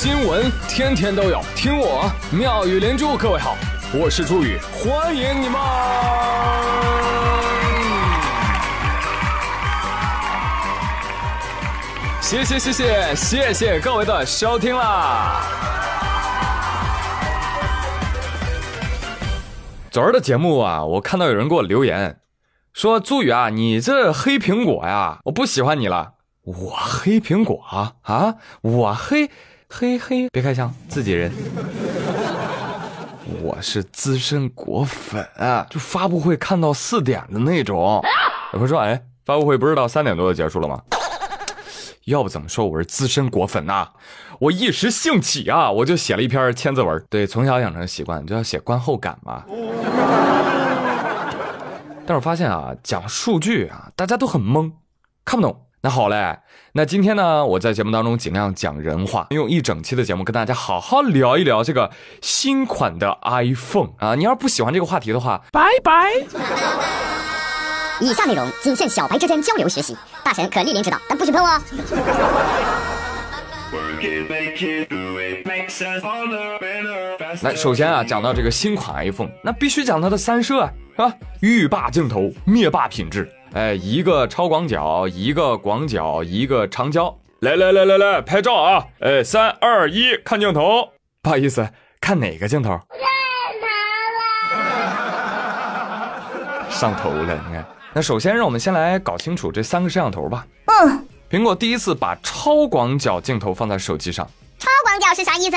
[0.00, 3.16] 新闻天天都有，听我妙语连珠。
[3.16, 3.56] 各位好，
[3.92, 5.60] 我是朱宇，欢迎你们！
[12.20, 15.42] 谢谢谢谢谢谢各位的收听啦！
[19.90, 22.20] 昨儿的节目啊，我看到有人给我留言，
[22.72, 26.12] 说朱宇啊，你这黑苹果呀，我不喜欢你了。
[26.44, 28.36] 我黑苹果啊啊！
[28.62, 29.28] 我黑
[29.70, 31.30] 黑黑，别开枪，自己人。
[33.42, 35.28] 我是资深果粉，
[35.68, 38.02] 就发布会看到四点的那种。
[38.54, 40.80] 有朋友说，哎，发布会不是到三点多就结束了吗？
[42.06, 43.88] 要不怎么说我是资深果粉呐？
[44.40, 47.04] 我一时兴起啊，我就写了一篇千字文。
[47.10, 49.44] 对，从小养成习惯就要写观后感嘛。
[52.06, 54.72] 但是我发现啊，讲数据啊，大家都很懵，
[55.26, 55.66] 看不懂。
[55.80, 56.40] 那好嘞，
[56.72, 61.88] 那今天呢，我在节目当中尽量讲人话，用一整期的节目跟大家好好聊一聊这个
[62.20, 64.16] 新款的 iPhone 啊。
[64.16, 66.14] 你要是不喜欢这个话题的话，拜拜。
[68.00, 71.62] 以下内容仅限小白之间交流学习，大神可莅临指导，但不许喷哦。
[77.42, 81.14] 来，首先啊，讲到这个新款 iPhone，那必须讲它的三摄啊，是吧？
[81.40, 83.30] 浴霸镜头，灭霸品质。
[83.54, 87.18] 哎，一个超广角，一个广角，一个长焦。
[87.40, 88.84] 来来来来来，拍照啊！
[89.00, 90.88] 哎，三二一，看镜头。
[91.22, 91.68] 不好意思，
[92.00, 92.78] 看哪个镜头？
[96.70, 97.20] 上头了。
[97.24, 97.64] 上头了，你看。
[97.94, 100.46] 那首先，让我们先来搞清楚这三个摄像头吧。
[100.66, 101.06] 嗯。
[101.30, 104.28] 苹果第一次把超广角镜头放在手机上。
[104.58, 105.56] 超广角是啥意思？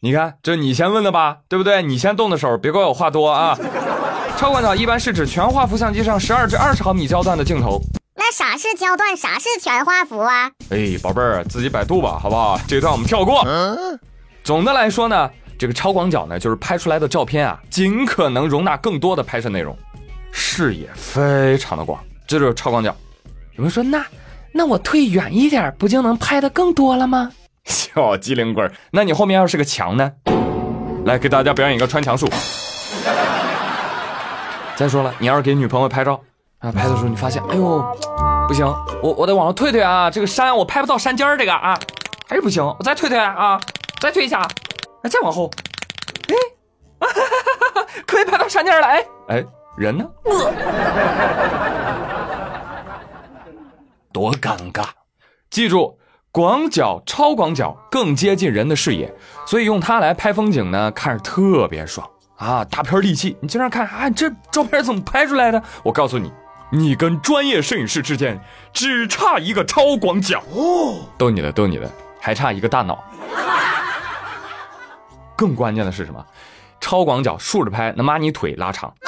[0.00, 1.82] 你看，这你先问的吧，对不对？
[1.82, 3.58] 你先动的手，别怪我话多啊。
[4.36, 7.80] 超广角一般是指全画幅相机上十二至二十毫米焦段的镜头。
[8.16, 10.50] 那啥是焦段，啥是全画幅啊？
[10.70, 12.60] 哎，宝贝儿，自己百度吧，好不好？
[12.66, 13.46] 这段我们跳过。
[14.42, 19.76] 总的来说呢，这个超广角呢，就是拍出来的照片啊，尽可能容纳更多的拍摄内容，
[20.32, 22.94] 视野非常的广，这就是超广角。
[23.56, 24.04] 有人说，那
[24.52, 27.30] 那我退远一点，不就能拍的更多了吗？
[27.64, 30.12] 小机灵鬼，那你后面要是个墙呢？
[31.06, 32.28] 来给大家表演一个穿墙术。
[34.76, 36.20] 再说了，你要是给女朋友拍照
[36.58, 37.96] 啊，拍的时候你发现，哎呦，
[38.48, 38.66] 不行，
[39.02, 41.78] 我我得往上退退啊，这个山我拍不到山尖儿，这个啊，
[42.28, 43.60] 还是不行，我再退退啊，
[44.00, 44.46] 再退一下，
[45.02, 45.48] 那再往后，
[46.28, 46.34] 哎，
[46.98, 49.44] 啊、哈哈哈哈可以拍到山尖了，哎哎，
[49.76, 50.04] 人呢？
[54.12, 54.84] 多尴尬！
[55.50, 55.98] 记住，
[56.30, 59.12] 广角、超广角更接近人的视野，
[59.46, 62.08] 所以用它来拍风景呢，看着特别爽。
[62.36, 65.62] 啊，大片利器，你经常看啊，这照片怎么拍出来的？
[65.82, 66.32] 我告诉你，
[66.70, 68.40] 你跟专业摄影师之间
[68.72, 71.90] 只差一个超广角哦，逗你的，逗你的，
[72.20, 73.02] 还差一个大脑。
[75.36, 76.24] 更关键的是什么？
[76.80, 78.92] 超广角竖着拍能把你腿拉长。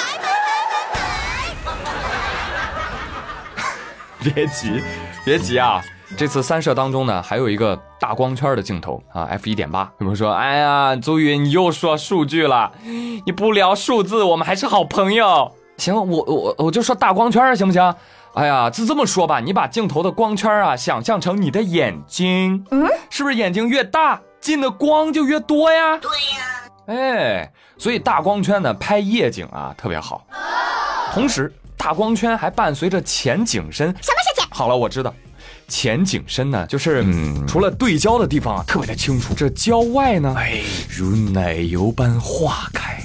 [4.18, 4.82] 别急，
[5.24, 5.82] 别急啊！
[6.14, 9.90] 这次三摄当中呢，还有一个大光圈的镜头啊，f 一点八。
[9.98, 15.50] 有人说，哎呀，周宇你又说数据了，你不聊数字，我们还是好朋友。
[15.78, 17.94] 行，我我我就说大光圈行不行？
[18.34, 25.98] 哎呀，就这么说吧，你把镜头的光圈啊想象成你的眼睛，嗯，是不是眼睛越大进的光就越多呀？
[25.98, 26.62] 对呀。
[26.86, 30.24] 哎，所以大光圈呢拍夜景啊特别好，
[31.12, 33.88] 同时大光圈还伴随着前景深。
[33.88, 34.48] 什么是前？
[34.52, 35.12] 好了，我知道。
[35.68, 37.04] 前景深呢，就是
[37.46, 39.34] 除了对焦的地方啊，特别的清楚。
[39.34, 42.98] 这焦外呢，哎，如奶油般化开，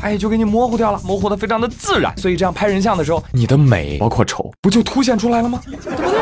[0.00, 2.16] 哎，就给你模糊掉了，模糊的非常的自然。
[2.16, 5.60] 所以这样拍人像的时候，你的美包括丑，不就凸显出来了吗？
[5.66, 6.18] 对不对？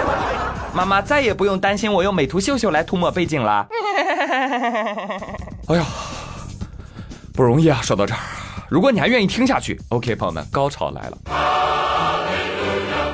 [0.74, 3.66] 妈妈再也不用担心我用美图秀秀来涂抹背景了。
[5.68, 5.86] 哎呀，
[7.32, 7.80] 不容易啊！
[7.82, 8.20] 说到这儿，
[8.68, 11.18] 如果你还愿意听下去，OK，朋友们，高潮来了。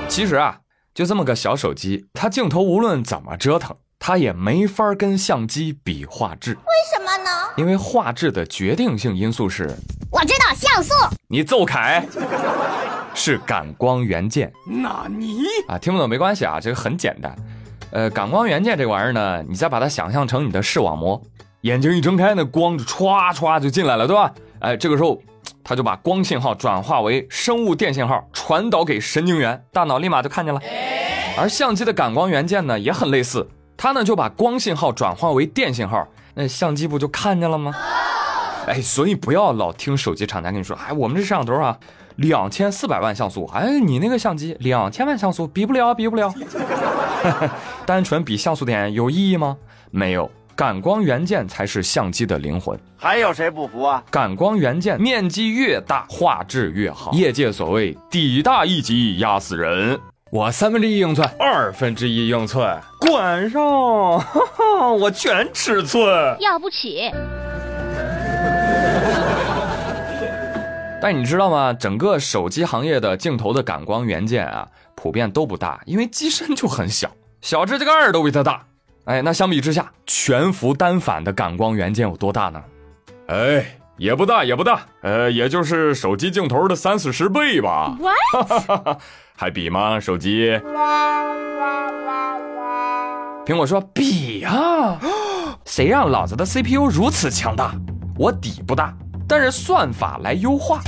[0.08, 0.56] 其实啊。
[0.94, 6.50] 就这么个小手机，它镜头无论怎么折腾，它也没法跟相机比画质。
[6.50, 7.30] 为什么呢？
[7.56, 9.74] 因为画质的决定性因素是，
[10.10, 10.92] 我知道像素。
[11.28, 12.06] 你奏凯，
[13.14, 14.52] 是感光元件。
[14.66, 17.34] 纳尼啊，听不懂没关系啊，这个很简单。
[17.90, 21.22] 呃，感光元件这玩意儿呢，你再把它想象成你的视网膜，
[21.62, 24.30] 眼睛一睁开，那光就歘歘就进来了，对吧？
[24.60, 25.22] 哎，这个时候。
[25.64, 30.60] 它就把光信号转化为生物电信号，传导给神经元，大脑立马就看见了。
[31.38, 37.74] 而相机的感光元件呢也很类似，它呢就把光信号转化为电信号，那相机不就看见了吗？
[38.66, 41.76] 哎，所以不要老听手机厂家跟你说，哎，我们这摄像头啊，
[42.16, 46.32] 两千四百万像素，哎，你那个相机两千万像素，比不了，比不了。
[47.86, 49.56] 单纯比像素点有意义吗？
[49.90, 52.78] 没有，感光元件才是相机的灵魂。
[52.96, 54.02] 还有谁不服啊？
[54.10, 57.12] 感光元件面积越大，画质越好。
[57.12, 59.98] 业界所谓“底大一级压死人”，
[60.30, 63.60] 我三分之一英寸，二分之一英寸，管上，
[64.20, 67.10] 哈哈，我全尺寸，要不起。
[71.00, 71.72] 但你知道吗？
[71.72, 77.10] 整个手机行业的镜头的感光元件啊，普遍都不大，因为机身就很小，
[77.40, 78.64] 小指甲盖都比它大。
[79.04, 82.62] 哎，那相比之下，全幅单反的感光元件有多大呢？
[83.26, 87.96] 哎，也不大，也不大，呃，也就是手机镜头的三四十倍吧。
[87.98, 88.98] What？
[89.36, 89.98] 还比吗？
[89.98, 90.60] 手机？
[93.44, 94.98] 苹果说比呀，
[95.66, 97.74] 谁让老子的 CPU 如此强大？
[98.16, 98.94] 我底不大。
[99.26, 100.82] 但是算法来优化，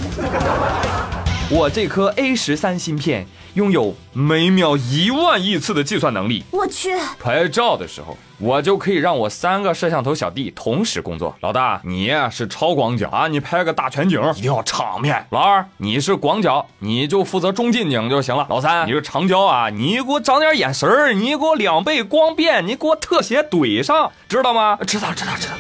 [1.51, 6.43] 我这颗 A 十三芯片拥有每秒一万亿次的计算能力。
[6.51, 11.37] 我去，拍照的时候，我就可以让我三个摄像头小弟同时工作。
[11.41, 15.27] 老大，你是超广角啊，你拍个大全景一定要场面。
[15.31, 18.47] 老二，你是广角，你就负责中近景就行了。
[18.49, 24.79] 老三，你是长焦啊，你给我长点眼神儿，你给我两倍光变，你给我特写怼上，知道吗？
[24.87, 25.53] 知道，知道，知道。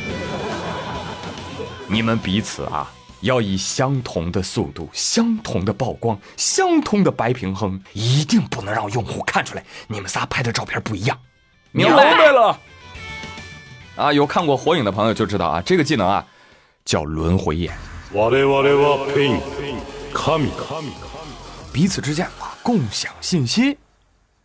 [1.86, 2.90] 你们彼此啊，
[3.24, 11.18] 要以相同的速度、相同的曝光、相同的白平衡，一定不能让用户看出来你们仨拍的照片不一样。
[11.72, 12.60] 明白了。
[13.96, 16.24] 啊，有看过《火影》的朋友就知道啊，这个技能啊
[16.84, 17.72] 叫轮回眼。
[21.72, 23.78] 彼此之间啊，共享信息。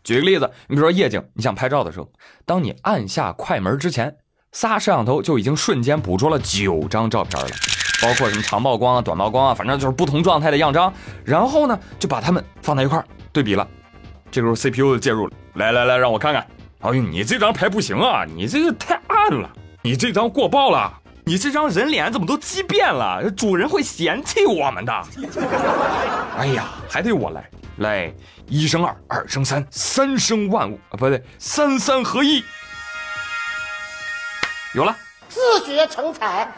[0.06, 2.10] 举个例子，你比如说夜景，你想拍照的时候，
[2.46, 4.16] 当你按下快门之前。
[4.52, 7.50] 仨摄像头就已经瞬间捕捉了九张照片了，
[8.02, 10.94] 包括什么长曝光啊、短曝光啊，反正就是不同状态的样张。
[11.26, 13.68] 然后呢，就把它们放在一块儿对比了。
[14.32, 16.46] 这时候 CPU 介入了，来来来，让我看看。
[16.82, 19.50] 哎呦，你这张牌不行啊，你这个太暗了，
[19.82, 20.94] 你这张过曝了，
[21.26, 23.30] 你这张人脸怎么都畸变了？
[23.32, 24.94] 主人会嫌弃我们的。
[26.38, 28.14] 哎呀，还得我来，来，
[28.48, 32.42] 一生二，二生三，三生万物啊，不对，三三合一。
[34.74, 34.96] 有了，
[35.30, 36.52] 自学成才。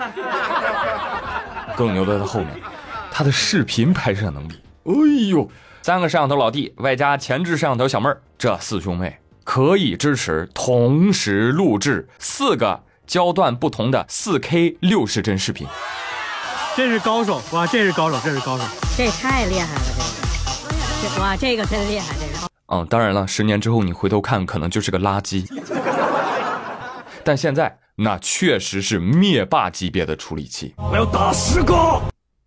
[1.75, 2.49] 更牛的在后面，
[3.11, 4.53] 他的视频拍摄能力。
[4.85, 4.93] 哎
[5.29, 5.47] 呦，
[5.83, 15.67] 三个摄像头老弟外加前置摄像头小妹儿，这四兄妹可以支持同时录制四个焦段不同的四 K 六十帧视频。
[16.75, 17.67] 这是高手哇！
[17.67, 18.63] 这是高手，这是高手，
[18.97, 19.81] 这太厉害了，
[21.03, 22.47] 这个，哇，这个真厉害，这个。
[22.67, 25.45] 嗯，当然了，十年之后你回头看，可能就是个垃圾。
[27.23, 27.77] 但现在。
[28.03, 31.75] 那确实是灭霸级别的处理器，我要打十个。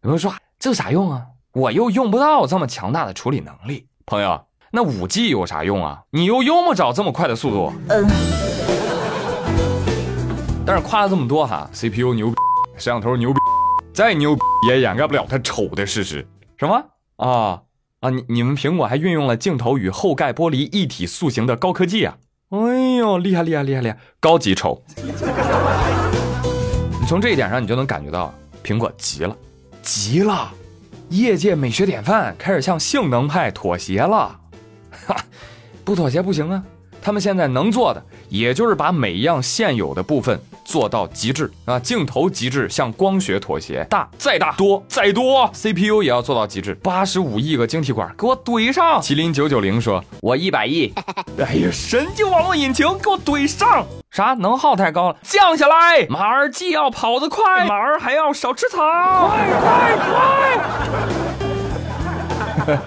[0.02, 1.22] 有人说这有啥用啊？
[1.52, 3.86] 我又用不到这么强大的处理能力。
[4.04, 6.02] 朋友，那五 G 有啥用啊？
[6.10, 7.72] 你又用不着这么快的速度。
[7.88, 8.04] 嗯。
[10.66, 12.34] 但是夸了这么多哈，CPU 牛逼，
[12.76, 13.38] 摄像头牛逼，
[13.94, 16.26] 再牛逼也掩盖不了它丑的事实。
[16.56, 16.84] 什么
[17.14, 17.62] 啊
[18.00, 18.10] 啊？
[18.10, 22.16] 你你们苹果还运用了镜头与后盖玻璃一体塑形的高科技啊？
[22.50, 24.80] 哎呦，厉害厉害厉害厉害，高级丑！
[27.00, 28.32] 你从这一点上，你就能感觉到
[28.62, 29.36] 苹果急了，
[29.82, 30.52] 急了，
[31.08, 34.38] 业界美学典范开始向性能派妥协了，
[35.06, 35.16] 哈，
[35.84, 36.62] 不妥协不行啊！
[37.02, 41.78] 他们现在能做的，也就是把每一样现有的部分做到极致啊！
[41.78, 49.00] 镜头极致，向光学妥协，大再大多再多，CPU 也要做到极致，八十五亿个晶体管给我怼上。
[49.00, 50.92] 麒麟九九零说：“我一百亿。
[51.38, 53.86] ”哎呀，神经网络引擎给我怼上！
[54.10, 56.06] 啥能耗太高了，降下来。
[56.08, 58.78] 马儿既要跑得快，马儿还要少吃草。
[59.28, 59.98] 快快
[62.66, 62.78] 快！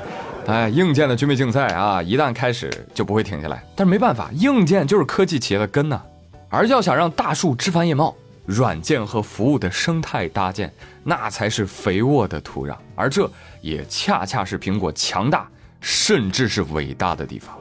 [0.47, 3.61] 哎，硬件的军备竞赛啊，一旦开始就不会停下来。
[3.75, 6.01] 但是没办法，硬件就是科技企业的根呐。
[6.49, 10.73] 而要想让大树枝繁叶茂，软件和服务的生态搭建，
[11.03, 12.75] 那才是肥沃的土壤。
[12.95, 13.29] 而这
[13.61, 15.47] 也恰恰是苹果强大，
[15.81, 17.55] 甚至是伟大的地方，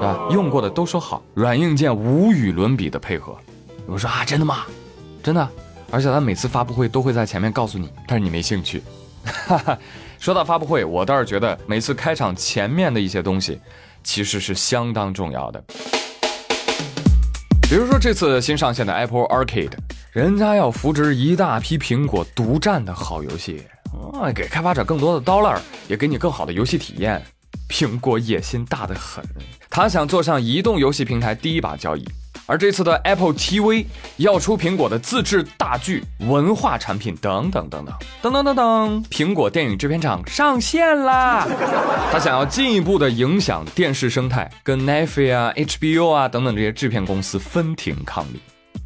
[0.00, 3.36] 啊，用过的都说好，软硬件无与伦比的配合。
[3.86, 4.64] 我说啊，真的吗？
[5.22, 5.48] 真的。
[5.90, 8.82] 而且他每次发布会都会在前面告诉你，但是你没兴趣。
[10.18, 13.60] 说到发布会，我倒是觉得每次开场前面的一些东西，
[14.02, 15.62] 其实是相当重要的。
[17.72, 19.72] 比如说这次新上线的 Apple Arcade，
[20.12, 23.62] 人家要扶植一大批苹果独占的好游戏，
[24.12, 27.22] 啊，给开发者更多的 dollar，也给你更好的游戏体验。
[27.70, 29.24] 苹果野心大得很，
[29.70, 32.06] 他想坐上移动游戏平台第一把交椅。
[32.52, 33.86] 而这次的 Apple TV
[34.18, 41.48] 要出苹果的自制大剧、文化产品等等等等等等等等，苹果电影制片厂上线啦！
[42.12, 48.40] 他想要进一步的影响电视生态，跟 n e t f i 啊、HBO 啊等等这些制片公司分庭抗礼。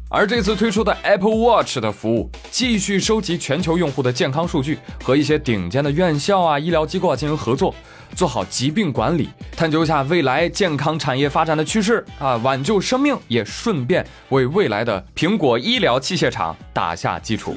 [0.09, 7.75] 而这次推出的 Apple Watch 的服务，继续收集全球用户的健康数据，和一些顶尖的院校啊、医疗机构啊进行合作，
[8.15, 17.55] 做好疾病管理，探究一下未来健康产业发展的趋势啊，挽救生命，也顺便为未来的苹果医疗器械厂打下基础，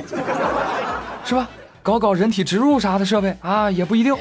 [1.25, 1.49] 是吧？
[1.83, 4.15] 搞搞人体植入啥的设备啊，也不一定。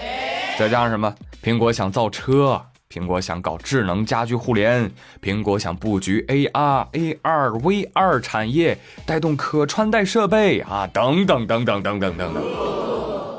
[0.57, 1.13] 再加上什么？
[1.43, 2.61] 苹果想造车。
[2.91, 4.89] 苹果想搞智能家居互联，
[5.21, 12.43] 苹果想布局 AR、AR、VR 产业，带动可穿戴设备啊，等等等等等等等等。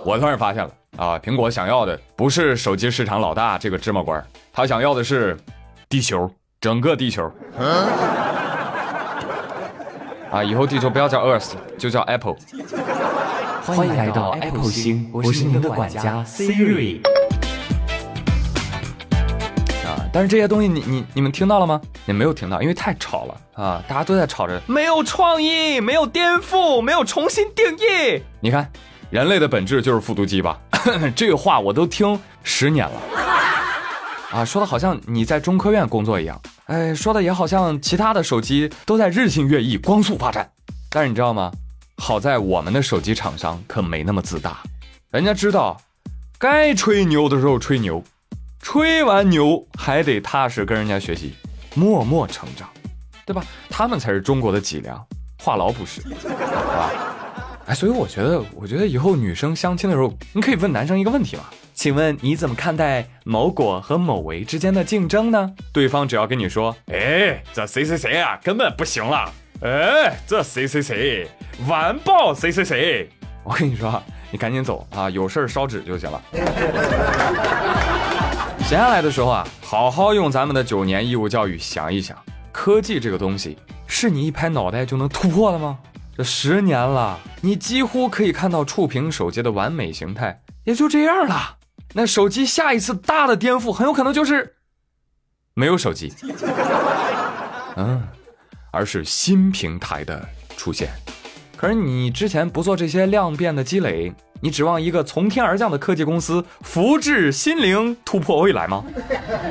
[0.05, 5.37] 我突然发现了啊，苹果想要的不是手机市场老大这个芝麻官，他想要的是
[5.89, 6.31] 地球，
[6.61, 7.31] 整个地球。
[10.31, 12.37] 啊，以后地球不要叫 Earth，就叫 Apple。
[13.65, 17.01] 欢迎来到 Apple 星，我是您的管家 Siri。
[19.87, 21.81] 啊但是这些东西你你你们听到了吗？
[22.07, 23.83] 也没有听到，因为太吵了啊！
[23.89, 28.23] 大家都在吵着，没有创意，没有颠覆，没有重新定义。
[28.41, 28.71] 你看，
[29.11, 30.59] 人类的本质就是复读机吧？
[31.17, 33.00] 这话我都听十年了
[34.33, 34.45] 啊！
[34.45, 40.49] 说的好像你在中科院工作一样，哎，说的也好像其他的手机都在日新月异、光速发展。
[40.88, 41.50] 但是你知道吗？
[41.97, 44.59] 好在我们的手机厂商可没那么自大，
[45.11, 45.76] 人家知道
[46.38, 48.02] 该吹牛的时候吹牛。
[48.62, 51.35] 吹完牛还得踏实跟人家学习，
[51.75, 52.69] 默默成长，
[53.26, 53.43] 对吧？
[53.69, 55.02] 他们才是中国的脊梁，
[55.38, 57.10] 话痨不是，是吧？
[57.71, 61.45] 哎，所以我觉得，我觉得以后女生相亲的时候，你可以问男生一个问题嘛？
[61.73, 65.53] 请问你怎么看待某果和某维之间的竞争呢？
[65.73, 71.29] 对方只要跟你说，哎，这谁谁谁啊，根本不行了，哎，这谁谁谁
[71.69, 73.09] 完爆谁谁谁，
[73.45, 76.21] 我跟你说，你赶紧走啊，有事儿烧纸就行了。
[78.67, 82.19] 闲下来的时候啊，好好用咱们的九年义务教育想一想，
[82.50, 85.79] 科技这个东西是你一拍脑袋就能突破的吗？
[86.23, 91.57] 十年了，你几乎可以看到触屏手机的完美形态，也就这样了。
[91.95, 94.57] 那手机下一次大的颠覆，很有可能就是
[95.55, 96.12] 没有手机，
[97.77, 98.03] 嗯，
[98.71, 100.91] 而是新平台的出现。
[101.57, 104.12] 可是你之前不做这些量变的积累。
[104.43, 108.83] 你指望一个从天而降的科技公司福至心灵突破未来吗？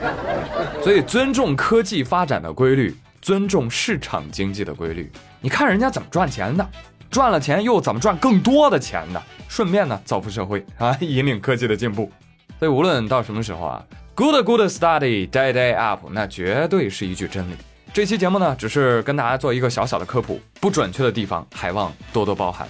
[0.82, 5.12] 所以尊重科技发展的规律，尊重市场经济的规律。
[5.42, 6.68] 你看人家怎么赚钱的，
[7.10, 12.12] 赚了钱又怎么赚更多的钱的，顺便呢造福社会啊， 引领科技的进步。
[12.60, 13.86] 所以无论到什么时候啊
[14.16, 17.56] ，good good study day day up，那绝对是一句真理。
[17.94, 22.68] 这期节目呢，只是跟大家做一个小小的科普，不准确的地方还望多多包涵。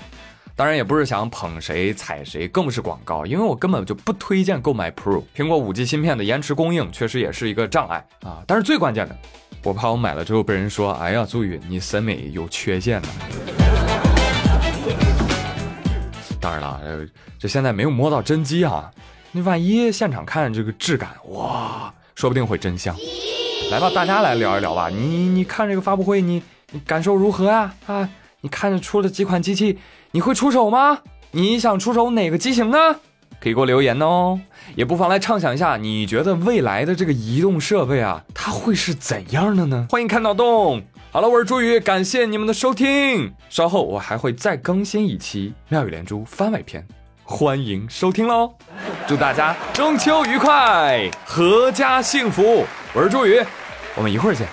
[0.56, 5.24] 当然也不是想捧谁踩谁，更不是广告，因为我根本就不推荐购买 Pro。
[5.36, 8.44] 苹果五 G 芯片的延迟供应确实也是一个障碍啊。
[8.46, 9.18] 但是最关键的，
[9.62, 13.08] 我怕我买了之后被人说，哎呀，朱宇你审美有缺陷呢。
[16.40, 16.80] 当然了，
[17.38, 18.90] 这现在没有摸到真机啊，
[19.34, 22.96] 你万一现场看这个质感，哇，说不定会真香。
[23.70, 24.88] 来吧，大家来聊一聊吧。
[24.90, 27.74] 你你看这个发布会，你你感受如何呀？
[27.86, 28.10] 啊，
[28.42, 29.78] 你看着出了几款机器？
[30.12, 31.00] 你会出手吗？
[31.32, 32.78] 你想出手哪个机型呢？
[33.42, 34.40] 可以给我留言哦。
[34.76, 39.88] 也不妨来畅想一下，你觉得未来的这个移动设备啊，它会是怎样的呢？
[39.90, 40.84] 欢迎看脑洞。
[41.12, 43.34] 好了，我是朱宇，感谢你们的收听。
[43.50, 46.88] 稍后我还会再更新一期《妙语连珠》番外篇，
[47.24, 48.54] 欢迎收听喽。
[49.08, 52.64] 祝大家中秋愉快，阖家幸福。
[52.94, 53.42] 我是朱宇，
[53.96, 54.48] 我们一会儿见。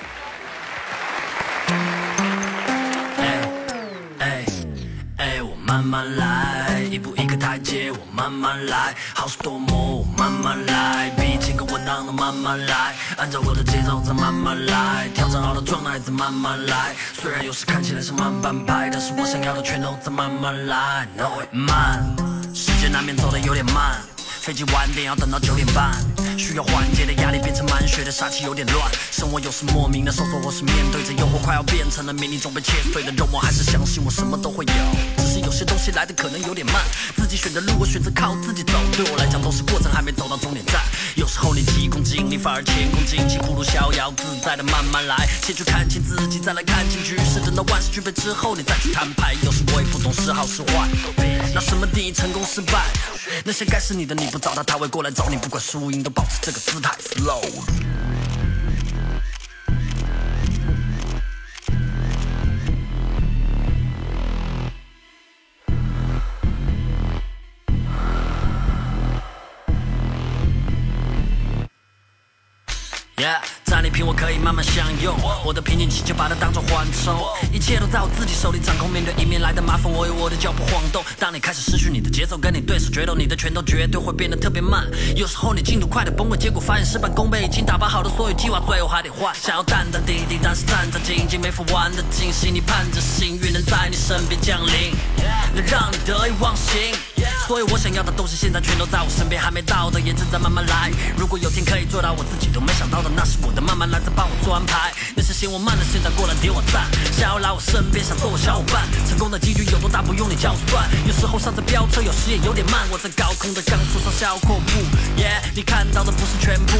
[8.26, 8.92] 慢慢来。
[9.14, 11.08] 好事多磨，慢慢来。
[11.10, 15.08] 比情歌稳当的慢慢来，按照我的节奏再慢慢来。
[15.14, 16.92] 调整好的状态再慢慢来。
[17.14, 21.06] 虽然有时看起来是慢半拍，但是我想要的全都在慢慢来。
[21.52, 22.04] 慢，
[22.52, 24.02] 时间难免走得有点慢。
[24.16, 26.15] 飞机晚点要等到九点半。
[26.38, 28.90] 需要缓解的压力变成满血的杀气有点乱。
[29.10, 34.72] 生活有时莫名的收缩，或是面对着诱惑快要变成了命令中被切碎的肉，我还是相信我什么都会有。
[35.18, 36.76] 只是有些东西来的可能有点慢，
[37.16, 38.72] 自己选的路，我选择靠自己走。
[38.92, 40.80] 对我来讲都是过程，还没走到终点站。
[41.16, 45.28] 有时候你急功近利，反而前功尽弃，不如逍遥自在的慢慢来。
[45.42, 47.40] 先去看清自己，再来看清局势。
[47.40, 49.34] 等到万事俱备之后，你再去摊牌。
[49.42, 50.88] 有时我也不懂是好是坏，
[51.54, 52.84] 那什么定义成功失败？
[53.44, 55.36] 那些该是你的你不找他，他会过来找你。
[55.36, 57.85] 不管输赢，都保持这个姿态，slow。
[73.86, 77.14] 战利品我可以慢慢享用，我的瓶颈期就把它当作缓冲，
[77.52, 78.90] 一切都在我自己手里掌控。
[78.90, 81.04] 面对迎面来的麻烦，我有我的脚步晃动。
[81.20, 84.84] 当你开始失去你的节奏，跟你对手决斗，你的拳头绝对会变得特别慢。
[85.14, 89.32] 有时候你进度快的崩溃，结果发现事半功倍，已经打包好的所有计划，最后还得换。
[89.36, 92.52] 想要淡淡定定，但是战战兢兢，没法玩的尽兴。
[92.52, 94.96] 你盼着幸运能在你身边降临，
[95.54, 97.15] 能让你得意忘形。
[97.46, 100.90] 所有我想要的东西，现在全都在我身边，还没到的也正在慢慢来。
[101.16, 104.92] 如果有天可以做到我自己都没想到的，那是我的慢慢来，在帮我做安排。
[105.14, 108.82] 那些嫌我慢的，现在过来点我赞，想要来我身边，想做我小伙伴。
[109.08, 110.90] 成功的几率有多大，不用你教算。
[111.06, 112.82] 有时候上着飙车，有时也有点慢。
[112.90, 114.82] 我在高空的钢索上小阔步
[115.16, 116.74] ，Yeah，你看到的不是全部。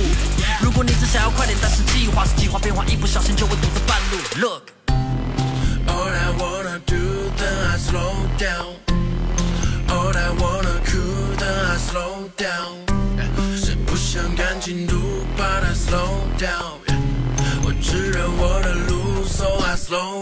[0.60, 4.18] 如果你只想要快点，但是计划是计划变化，一不小心就会堵在半路。
[4.42, 4.75] Look。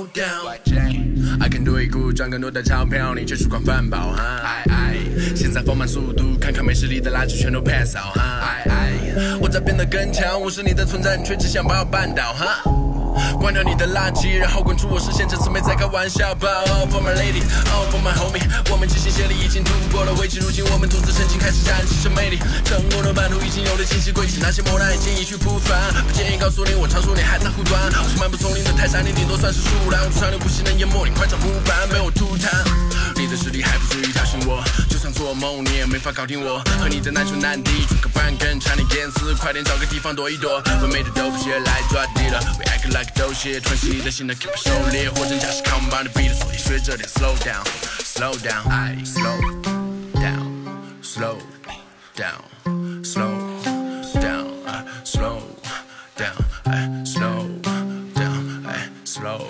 [0.05, 1.41] I slow down.
[1.41, 4.41] I can do it good，赚更多的钞票，你却是管饭饱哈。
[4.45, 4.97] 哎哎，
[5.35, 8.41] 现在放慢速度，看看没实力的垃圾全都 pass 好哈。
[8.43, 12.84] 哎哎，我在变得更强，无视你的存在，你却只想把我绊倒哈。
[13.39, 15.27] 关掉你的垃圾，然后滚出我视线。
[15.29, 17.43] 这次没在开玩笑吧？Oh for my lady,
[17.73, 22.39] oh for my homie，我们齐心协力已经度过了危机，如今我们独自前进，开始展示着魅力。
[22.65, 25.93] 成功的版图已经有了清晰轨迹，那些磨难已经一去不返。
[26.07, 27.81] 不建议告诉你，我常说你还在护短。
[28.03, 30.01] 我是漫步丛林的泰山，你顶多算是树懒。
[30.13, 32.49] 长流不息能淹没你，快找木板，没有吐痰。
[33.17, 36.59] 你的实力还不足以挑衅我，就算做梦你也没法搞定我。
[36.81, 40.61] 和你的难兄难弟，转个半根差点淹死，快点找个地方躲一躲。
[40.83, 49.39] 完美的都不屑来抓地了，We act like 都些喘息的心的 keep it 狩猎，货真价实 come by the beat，所以学着点 slow down，slow down，哎，slow
[50.15, 51.37] down，slow
[52.17, 53.37] down，slow
[54.15, 55.41] down，哎，slow
[56.17, 56.35] down，
[56.65, 57.47] 哎，slow
[58.15, 59.43] down，哎，slow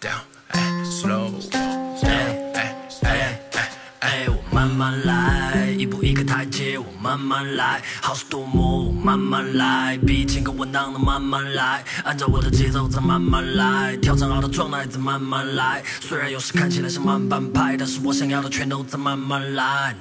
[0.00, 2.08] down，哎，slow down，哎
[2.52, 3.70] 哎哎
[4.00, 15.82] 哎，我慢慢来，一步一个台阶，我慢慢来，好事多磨，慢慢来，比前更稳当的慢慢来，按照我的节奏再慢慢来，调整好的状态再慢慢来。
[16.00, 19.96] 虽然有时看起来是慢半拍，但是我想要的全都在慢慢来。